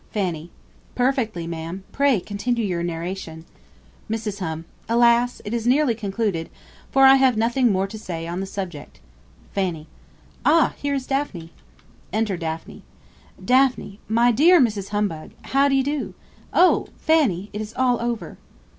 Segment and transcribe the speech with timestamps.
[0.09, 0.49] Fanny.
[0.95, 3.45] Perfectly, ma'am: pray continue your narration.
[4.09, 4.39] Mrs.
[4.39, 4.65] Hum.
[4.89, 5.43] Alas!
[5.45, 6.49] it is nearly concluded;
[6.89, 8.99] for I have nothing more to say on the subject.
[9.51, 9.85] Fanny.
[10.43, 10.73] Ah!
[10.77, 11.51] here is Daphne.
[12.11, 12.81] Enter DAPHNE.
[13.45, 13.99] Daphne.
[14.09, 14.89] My dear Mrs.
[14.89, 16.15] Humbug, how d'ye do?
[16.51, 16.87] Oh!
[16.97, 18.39] Fanny, it is all over.